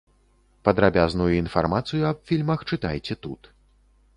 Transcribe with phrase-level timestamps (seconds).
[0.69, 3.41] Падрабязную інфармацыю аб фільмах чытайце тут.